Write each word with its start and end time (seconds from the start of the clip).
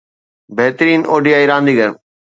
بهترين 0.55 1.01
ODI 1.15 1.41
رانديگر 1.49 1.89